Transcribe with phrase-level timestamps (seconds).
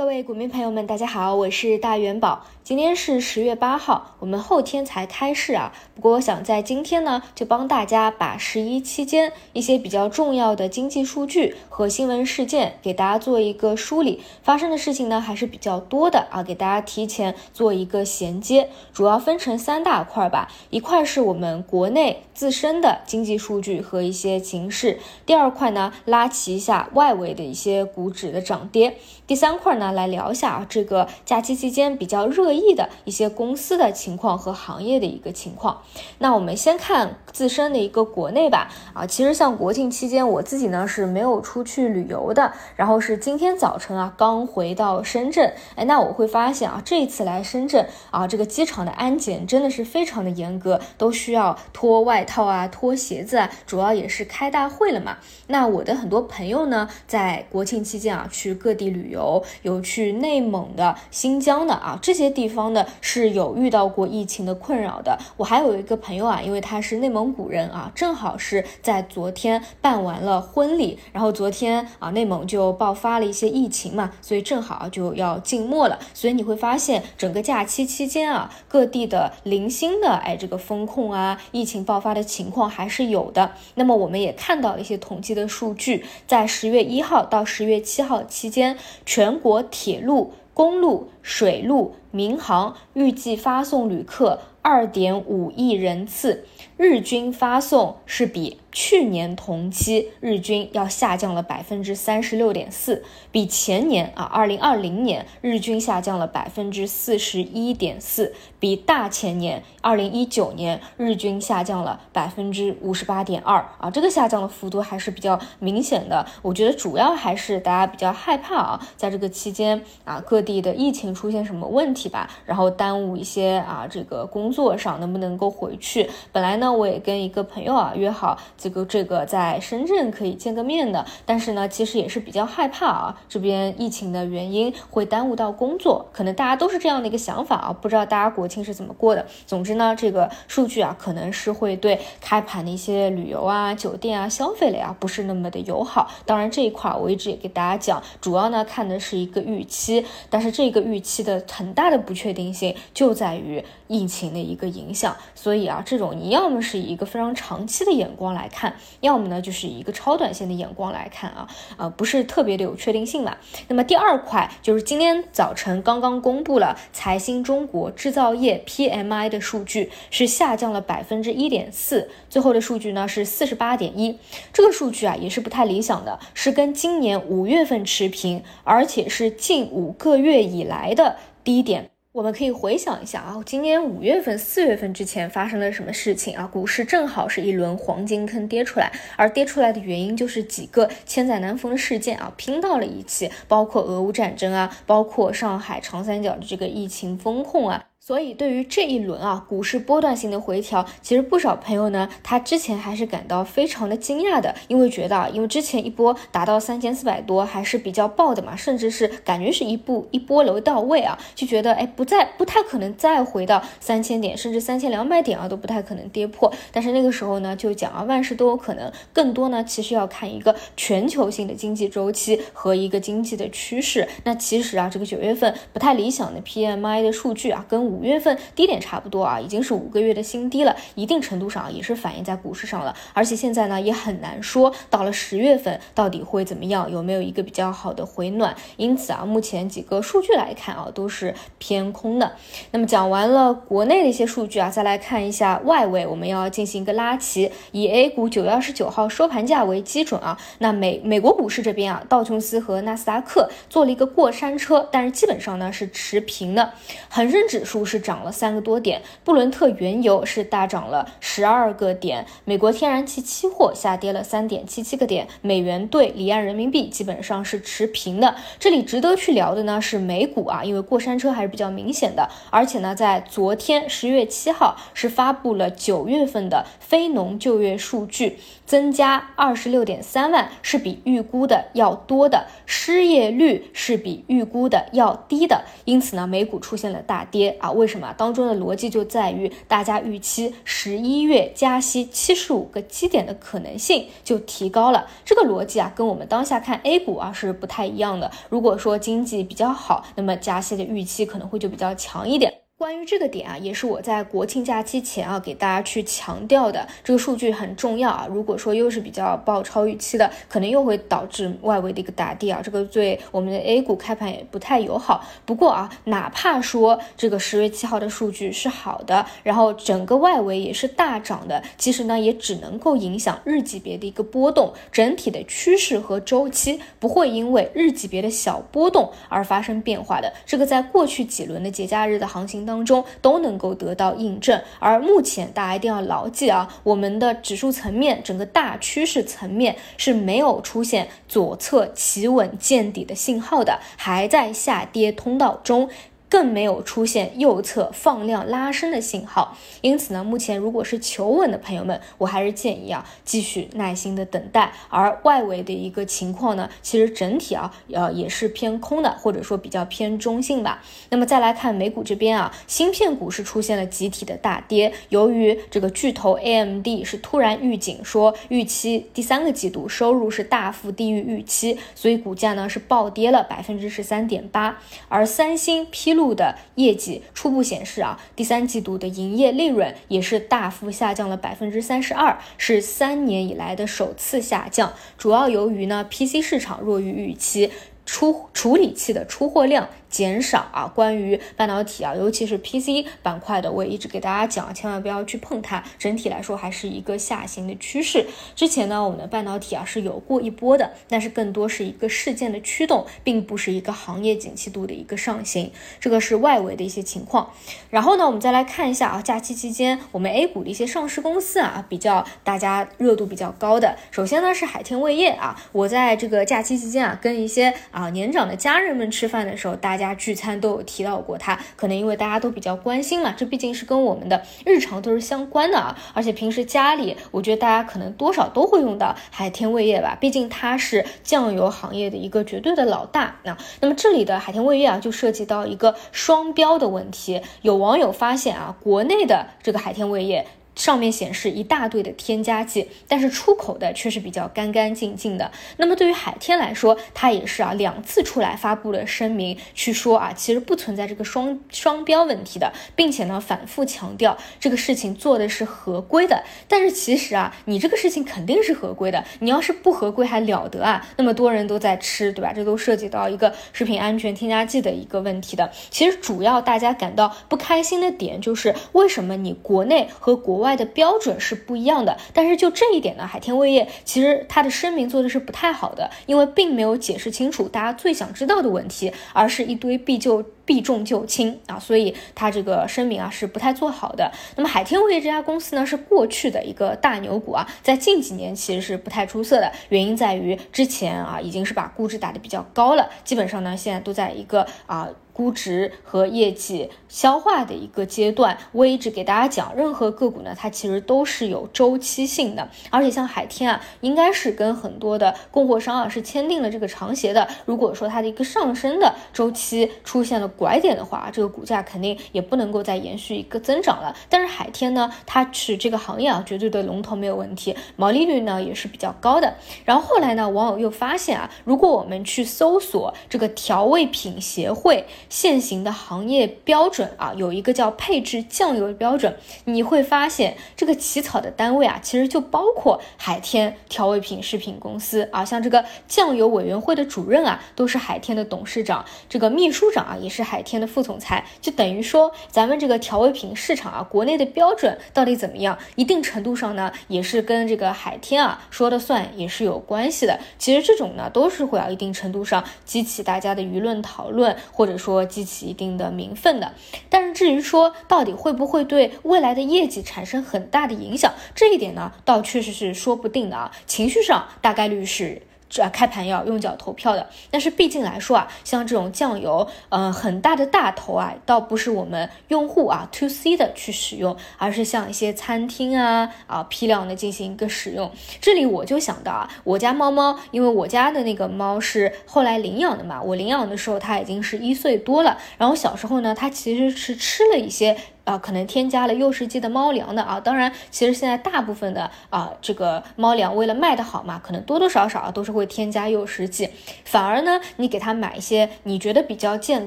[0.00, 2.46] 各位股民朋友们，大家好，我是大元宝。
[2.64, 5.74] 今天是十月八号，我们后天才开市啊。
[5.94, 14.22] 不过我想在今天呢，就帮大家把十一期间一些比较重要的经济数据和新闻事件给大家做一个梳理。
[14.42, 18.70] 发生的事情呢还是比较多的啊，给大家提前做一个衔接。
[18.94, 28.96] 主要分成三大块吧，一块是我们国内自身的经济数据和一些形势，第二块呢拉齐一下外围的一些股指的涨跌，
[29.26, 29.89] 第三块呢。
[29.92, 35.82] 来聊一下啊，这个假期期间比较热议的一些公司的情况和行业的一个情况。
[36.18, 38.70] 那我们先看自身的一个国内吧。
[38.92, 45.52] 啊，其实像国庆期间，我自己呢是没有出去旅游的，然后是今天早晨啊刚回到深圳。
[45.74, 55.16] 哎，那我会发现啊，这一次来深圳啊，这个机场的安检真的是非常的严格，都需要脱外套啊、脱鞋子啊，主要也是开大会了嘛。
[55.46, 59.69] 那我的很多朋友呢，在国庆期间啊去各地旅游有。
[59.70, 65.16] 有去内蒙的、新疆的啊，这些地方呢是有遇到过疫情的困扰的。
[65.36, 75.98] 我还有一个朋友啊，因为他是内蒙古人啊，正好是在昨天办完了婚礼，然后昨天啊内蒙就爆发了一些疫情嘛，所以正好就要静默了。
[76.12, 83.52] 所以你会发现整个假期期间啊，各地的零星的哎这个风控啊、疫情爆发的情况还是有的。
[83.76, 88.76] 那么我们也看到一些统计的数据，在十月一号到十月七号期间，
[89.06, 89.59] 全国。
[89.62, 96.44] 铁路、公路、水路、民航预计发送旅客二点五亿人次，
[96.82, 98.56] 日均发送是比。
[98.72, 116.24] 去年同期日均要下降了百分之三十六点四，比前年啊二零二零年日均下降了百分之四十一点四，比大前年二零一九年日均下降了百分之五十八点二啊，这个下降的幅度还是比较明显的。
[116.40, 126.08] 我觉得主要还是大家比较害怕啊，在这个期间啊各地的疫情出现什么问题吧，然后耽误一些啊这个工作上能不能够回去。
[126.30, 128.38] 本来呢我也跟一个朋友啊约好。
[128.56, 139.26] 这个这个在深圳可以见个面的，但是呢，其实也是比较害怕啊，这边疫情的原因会耽误到工作，可能大家都是这样的一个想法啊，不知道大家国庆是怎么过的。
[139.46, 146.10] 总之呢，这个数据啊，可能是会对开盘的一些旅游啊、酒店啊、消费类啊，不是那么的友好。
[146.26, 158.50] 当然这一块我一直也给大家讲，主要呢看的是一个预期，但是这个预期的很大的不确定性就在于疫情的一个影响，所以啊，这种你要么是以一个非常长期的眼光来。
[158.52, 163.36] 看，要么呢就是以一个超短线的眼光来看啊，呃，不是特别的有确定性嘛。
[163.68, 174.18] 那么第二块就是今天早晨刚刚公布了财新中国制造业 PMI 的数据，是下降了百分之一点四，最后的数据呢是四十八点一，
[174.52, 181.90] 这个数据啊也是不太理想的，是跟今年五月份持平，而且是近五个月以来的低点。
[182.12, 186.44] 我们可以回想一下啊，今年五月份、四月份之前发生了什么事情啊？
[186.44, 197.89] 股市正好是一轮黄金坑跌出来，而跌出来的原因就是几个千载难逢的事件啊，拼到了一起，包括俄乌战争啊，包括上海长三角的这个疫情风控啊。
[198.10, 216.52] 所以，对于这一轮啊股市波段性的回调，其实不少朋友呢，他之前还是感到非常的惊讶的，因为觉得啊，因为之前一波达到三千四百多还是比较爆的嘛，甚至是感觉是一步一波楼到位啊，就觉得哎，不再不太可能再回到三千点，甚至三千两百点啊都不太可能跌破。
[216.72, 224.08] 但是那个时候呢，就讲啊，万事都有可能，更多呢其实要看一个全球性的经济周期和一个经济的趋势。
[224.24, 232.96] 那其实啊，这个九月份不太理想的 PMI 的数据啊，跟五五月份低点差不多啊，已经是五个月的新低了，一定程度上也是反映在股市上了。
[233.12, 238.56] 而且现在呢，也很难说到了十月份到底会怎么样，有没有一个比较好的回暖。
[238.78, 242.32] 因此啊，目前几个数据来看啊，都是偏空的。
[242.70, 250.38] 那么讲完了国内的一些数据啊，再来看一下外围，我们要进行一个拉齐，以 A 股九月二十九号收盘价为基准啊。
[250.60, 256.72] 那美美国股市这边啊，道琼斯和纳斯达克做了一个过山车，但是基本上呢是持平的，
[257.10, 257.89] 恒生指数。
[257.90, 268.36] 是涨了三个多点，布伦特原油是大涨了十二个点，美国天然气期货下跌了三点七七个点，美元兑离岸人民币基本上是持平的。
[268.60, 287.69] 这里值得去聊的呢是美股啊，因为过山车还是比较明显的，而且呢，在昨天十月七号是发布了九月份的非农就业数据，增加二十六点三万，是比预估的要多的，失业率是比预估的要低的，因此呢，美股出现了大跌啊。
[287.72, 288.12] 为什么？
[288.16, 295.06] 当中的逻辑就在于大家预期十一月加息七十五个基点的可能性就提高了。
[295.24, 298.30] 这个逻辑啊，跟我们当下看 A 股啊是不太一样的。
[298.48, 302.59] 如果说经济比较好，那么加息的预期可能会就比较强一点。
[302.80, 308.26] 关于这个点啊，也是我在国庆假期前啊给大家去强调的，这个数据很重要啊。
[308.26, 315.22] 如果说又是比较爆超预期的，可能又会导致外围的一个打跌啊，这个对我们的 A 股开盘也不太友好。
[315.44, 330.32] 不过啊，哪怕说这个十月七号的数据是好的，然后整个外围也是大涨的，其实呢也只能够影响日级别的一个波动，整体的趋势和周期不会因为日级别的小波动而发生变化的。
[330.46, 332.69] 这个在过去几轮的节假日的行情。
[332.70, 345.88] 当中都能够得到印证，而目前大家一定要牢记啊，我们的指数层面，整个大趋势层面是没有出现左侧企稳见底的信号的，还在下跌通道中。
[346.30, 354.72] 更没有出现右侧放量拉升的信号，因此呢，目前如果是求稳的朋友们，我还是建议啊，继续耐心的等待。
[354.88, 360.80] 而外围的一个情况呢，其实整体啊，呃，也是偏空的，或者说比较偏中性吧。
[361.08, 374.78] 那么再来看美股这边啊，芯片股是出现了集体的大跌，由于这个巨头 AMD 是突然预警说预期第三个季度收入是大幅低于预期，所以股价呢是暴跌了百分之十三点八。
[375.08, 376.19] 而三星披露。
[376.20, 387.70] 度的业绩初步显示啊，第三季度的营业利润也是大幅下降了百分之三十二，是三年以来的首次下降，主要由于呢 PC 市场弱于预期，
[388.04, 389.88] 出处理器的出货量。
[390.10, 395.82] 减少啊，关于半导体啊，尤其是 PC 板块的，我也一直给大家讲，千万不要去碰它。
[395.98, 398.26] 整体来说还是一个下行的趋势。
[398.54, 405.70] 之前呢，我们的半导体啊是有过一波的，但是更多是一个事件的驱动，并不是一个行业景气度的一个上行。
[406.00, 407.52] 这个是外围的一些情况。
[407.88, 413.96] 然后呢，我们再来看一下啊，假期期间我们 A 股的一些上市公司啊，比较大家热度比较高的。
[414.10, 433.36] 首先呢是海天味业啊，我在这个假期期间啊，跟一些啊年长的家人们吃饭的时候，大家聚餐都有提到过它，可能因为大家都比较关心嘛，这毕竟是跟我们的日常都是相关的啊，而且平时家里，我觉得大家可能多少都会用到海天味业吧，毕竟它是酱油行业的一个绝对的老大。
[433.44, 440.46] 那那么这里的海天味业啊，就涉及到一个双标的问题，有网友发现啊，国内的这个海天味业。
[440.80, 445.52] 上面显示一大堆的添加剂，但是出口的却是比较干干净净的。
[445.76, 456.42] 那么对于海天来说，它也是啊两次出来发布了声明，去说啊其实不存在这个双双标问题的，并且呢反复强调这个事情做的是合规的。
[456.66, 461.06] 但是其实啊你这个事情肯定是合规的，你要是不合规还了得啊？
[461.18, 462.54] 那么多人都在吃，对吧？
[462.54, 465.70] 这都涉及到一个食品安全添加剂的一个问题的。
[465.90, 470.69] 其实主要大家感到不开心的点就是为什么你国内和国外。
[470.76, 484.30] 的标准是不一样的，但是就这一点呢，海天味业其实它的声明做的是不太好的，因为并没有解释清楚大家最想知道的问题，而是一堆避就避重就轻啊，所以它这个声明啊是不太做好的。
[484.54, 495.08] 那么海天味业这家公司呢，是过去的一个大牛股啊，在近几年其实是不太出色的，原因在于之前啊已经是把估值打得比较高了，基本上呢现在都在一个啊。
[495.32, 507.48] 估值和业绩消化的一个阶段，我一直给大家讲，任何个股呢，它其实都是有周期性的，而且像海天啊，应该是跟很多的供货商啊是签订了这个长协的。
[507.64, 514.14] 如果说它的一个上升的周期出现了拐点的话，这个股价肯定也不能够再延续一个增长了。
[514.28, 519.54] 但是海天呢，它是这个行业啊绝对的龙头，没有问题，毛利率呢也是比较高的。
[519.86, 525.06] 然后后来呢，网友又发现啊，如果我们去搜索这个调味品协会。
[525.30, 550.40] 现行的行业标准啊，有一个叫配置酱油的标准，你会发现这个起草的单位啊，其实就包括海天调味品食品公司啊，像这个酱油委员会的主任啊，都是海天的董事长，这个秘书长啊，也是海天的副总裁，就等于说咱们这个调味品市场啊，国内的标准到底怎么样，一定程度上呢，也是跟这个海天啊说的算，也是有关系的。
[550.58, 555.20] 其实这种呢，都是会要一定程度上激起大家的舆论讨论，或者说。
[555.30, 556.74] 激起一定的民愤的，
[557.08, 563.70] 但是至于说到底会不会对未来的业绩产生很大的影响，这一点呢，倒确实是说不定的啊。
[563.86, 567.26] 情绪上大概率是这开盘要用脚投票的。
[567.50, 578.10] 但是毕竟来说啊，像这种酱油，呃，很大的大头啊，倒不是我们用户啊 to C 的去使用，而是像一些餐厅啊啊批量的进行一个使用。
[578.40, 587.96] 这里我就想到啊，我家猫猫，因为我家的那个猫是后来领养的嘛，我领养的时候它已经是一岁多了，然后小时候呢，它其实是吃了一些。
[588.24, 596.68] 啊，可能添加了诱食剂的猫粮的啊，当然，其实现在大部分的啊，这个猫粮为了卖得好嘛，可能多多少少啊都是会添加诱食剂。
[597.04, 599.86] 反而呢，你给它买一些你觉得比较健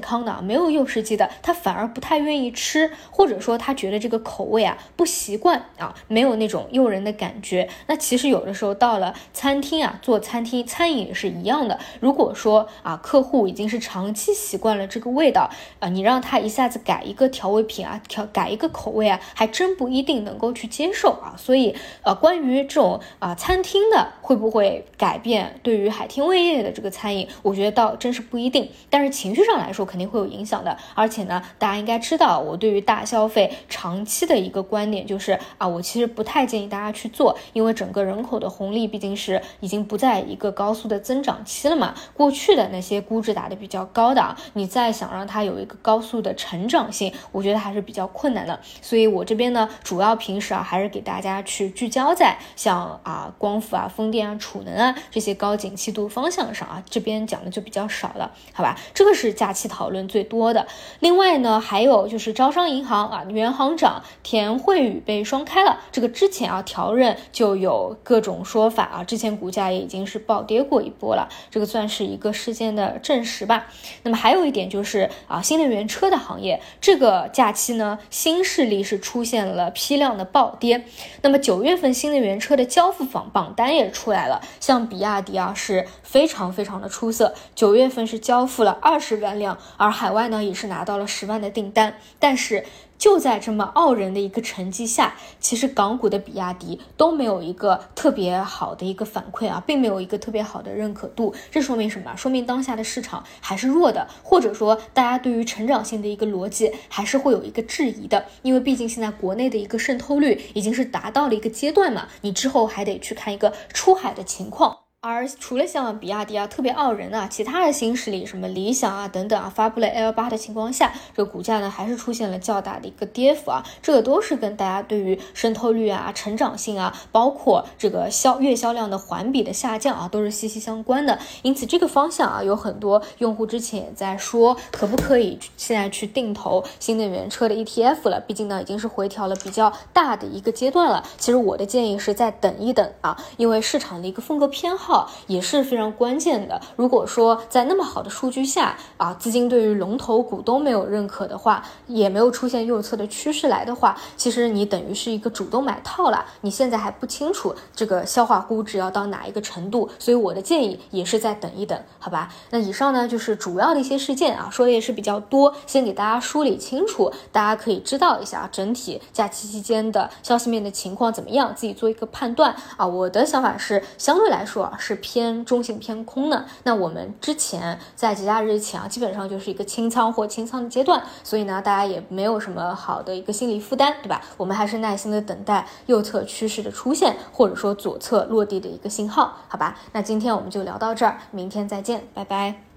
[0.00, 7.68] 康的、没有诱食剂的，它反而不太愿意吃，或者说它觉得这个口味啊不习惯啊，没有那种诱人的感觉。
[7.86, 11.78] 那其实有的时候到了餐厅啊，做餐厅餐饮也是一样的。
[12.00, 15.48] 如果说啊，客户已经是长期习惯了这个味道
[15.78, 18.23] 啊，你让他一下子改一个调味品啊，调。
[18.26, 21.34] 改一个口味啊，还真不一定能够去接受啊。
[21.36, 28.70] 所以，呃，关于这种啊餐厅的会不会改变对于海天味业的这个餐饮，我觉得倒真是不一定。
[28.88, 30.76] 但是情绪上来说肯定会有影响的。
[30.94, 41.94] 而且呢，大家应该知道，我对于大消费长期的一个观点就是啊，我其实不太建议大家去做，因为整个人口的红利毕竟是已经不在一个高速的增长期了嘛。
[42.14, 48.04] 过去的那些估值打的比较高的啊，你再想让它有一个高速的成长性，我觉得还是比较。
[48.14, 58.78] 困难的，所以我这边呢，主要平时啊，还是给大家去聚焦在像啊光伏啊、风电啊、储能啊这些高景气度方向上啊，这边讲的就比较少了，好吧？
[58.94, 60.66] 这个是假期讨论最多的。
[61.00, 73.66] 另外呢，还有就是招商银行啊，原行长田惠宇被双开了，这个之前啊调任就有各种说法啊，之前股价也已经是暴跌过一波了，这个算是一个事件的证实吧。
[74.04, 77.98] 那么还有一点就是啊，新能源车的行业，这个假期呢。
[78.10, 80.84] 新势力是出现了批量的暴跌，
[81.22, 92.64] 那么九月份新能源车的交付榜榜单也出来了，像比亚迪啊是非常非常的出色，九月份是交付了二十万辆，而海外呢也是拿到了十万的订单，但是。
[93.04, 101.34] 就在这么傲人的一个成绩下，其实港股的比亚迪都没有一个特别好的一个反馈啊，并没有一个特别好的认可度。
[101.50, 102.16] 这说明什么？
[102.16, 108.24] 说明当下的市场还是弱的，或者说大家对于成长性的一个逻辑还是会有一个质疑的。
[108.40, 114.83] 因为毕竟现在国内的一个渗透率已经是达到了一个阶段嘛，你之后还得去看一个出海的情况。
[115.06, 131.18] 而除了像比亚迪啊特别傲人啊，其他的新势力什么理想啊等等啊发布了 L 八的情况下，这个股价呢还是出现了较大的一个跌幅啊，这个都是跟大家对于渗透率啊、成长性啊，包括这个销月销量的环比的下降啊，都是息息相关的。
[131.42, 138.24] 因此这个方向啊，有很多用户之前也在说，可不可以现在去定投新能源车的 ETF 了？
[138.26, 141.04] 毕竟呢已经是回调了比较大的一个阶段了。
[141.18, 144.93] 其实我的建议是再等一等啊，因为市场的一个风格偏好。
[145.26, 146.60] 也是非常关键的。
[146.76, 156.24] 如果说在那么好的数据下啊，资金对于龙头股都没有认可的话，也没有出现右侧的趋势来的话，其实你等于是一个主动买套了。
[156.42, 162.32] 你现在还不清楚这个消化估值要到哪一个程度，所以我的建议也是再等一等，好吧？
[162.50, 172.86] 那以上呢就是主要的一些事件啊，说的也是比较多，先给大家梳理清楚，大家可以知道一下整体假期期间的消息面的情况怎么样，自己做一个判断啊。
[172.86, 174.94] 我的想法是相对来说啊是。
[175.04, 176.46] 偏中性偏空的？
[176.62, 184.22] 那我们之前在节假日前啊，基本上就是一个清仓或清仓的阶段，所以呢，大家也没有什么好的一个心理负担，对吧？
[184.38, 189.76] 我们还是耐心的等待右侧趋势的出现，或者说左侧落地的一个信号，好吧？
[189.92, 192.73] 那今天我们就聊到这儿，明天再见，拜拜。